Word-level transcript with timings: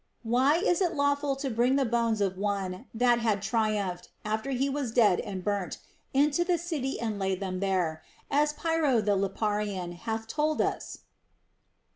Why 0.23 0.57
was 0.65 0.81
it 0.81 0.95
lawful 0.95 1.35
to 1.35 1.49
bring 1.51 1.75
the 1.75 1.85
bones 1.85 2.21
of 2.21 2.35
one 2.35 2.87
that 2.91 3.19
had 3.19 3.39
triumphed 3.43 4.09
(after 4.25 4.49
he 4.49 4.67
was 4.67 4.91
dead 4.91 5.19
and 5.19 5.43
burnt) 5.43 5.77
into 6.11 6.43
the 6.43 6.57
city 6.57 6.99
and 6.99 7.19
lay 7.19 7.35
them 7.35 7.59
there, 7.59 8.01
as 8.31 8.51
Pyrrho 8.51 9.01
the 9.01 9.15
Liparaean 9.15 9.93
hath 9.93 10.25
told 10.25 10.59
us 10.59 11.01